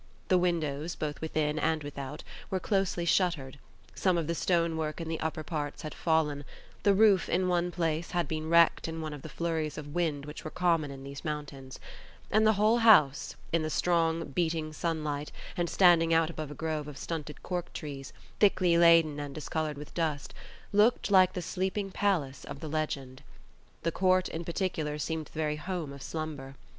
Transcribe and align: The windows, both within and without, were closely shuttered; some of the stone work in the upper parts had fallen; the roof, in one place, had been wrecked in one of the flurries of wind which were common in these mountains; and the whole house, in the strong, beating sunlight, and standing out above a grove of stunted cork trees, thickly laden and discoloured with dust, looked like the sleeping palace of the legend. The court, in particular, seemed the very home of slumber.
The 0.29 0.37
windows, 0.39 0.95
both 0.95 1.21
within 1.21 1.59
and 1.59 1.83
without, 1.83 2.23
were 2.49 2.59
closely 2.59 3.05
shuttered; 3.05 3.59
some 3.93 4.17
of 4.17 4.25
the 4.25 4.33
stone 4.33 4.75
work 4.75 4.99
in 4.99 5.07
the 5.07 5.19
upper 5.19 5.43
parts 5.43 5.83
had 5.83 5.93
fallen; 5.93 6.43
the 6.81 6.95
roof, 6.95 7.29
in 7.29 7.47
one 7.47 7.69
place, 7.69 8.09
had 8.09 8.27
been 8.27 8.49
wrecked 8.49 8.87
in 8.87 8.99
one 8.99 9.13
of 9.13 9.21
the 9.21 9.29
flurries 9.29 9.77
of 9.77 9.93
wind 9.93 10.25
which 10.25 10.43
were 10.43 10.49
common 10.49 10.89
in 10.89 11.03
these 11.03 11.23
mountains; 11.23 11.79
and 12.31 12.47
the 12.47 12.53
whole 12.53 12.79
house, 12.79 13.35
in 13.53 13.61
the 13.61 13.69
strong, 13.69 14.25
beating 14.31 14.73
sunlight, 14.73 15.31
and 15.55 15.69
standing 15.69 16.11
out 16.15 16.31
above 16.31 16.49
a 16.49 16.55
grove 16.55 16.87
of 16.87 16.97
stunted 16.97 17.43
cork 17.43 17.71
trees, 17.71 18.11
thickly 18.39 18.79
laden 18.79 19.19
and 19.19 19.35
discoloured 19.35 19.77
with 19.77 19.93
dust, 19.93 20.33
looked 20.73 21.11
like 21.11 21.33
the 21.33 21.43
sleeping 21.43 21.91
palace 21.91 22.43
of 22.45 22.59
the 22.59 22.67
legend. 22.67 23.21
The 23.83 23.91
court, 23.91 24.27
in 24.29 24.45
particular, 24.45 24.97
seemed 24.97 25.27
the 25.27 25.39
very 25.39 25.57
home 25.57 25.93
of 25.93 26.01
slumber. 26.01 26.55